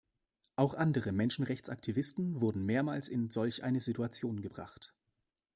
Auch 0.55 0.73
andere 0.73 1.11
Menschenrechtsaktivisten 1.11 2.41
wurden 2.41 2.65
mehrmals 2.65 3.07
in 3.07 3.29
solch 3.29 3.61
eine 3.63 3.81
Situation 3.81 4.41
gebracht. 4.41 4.95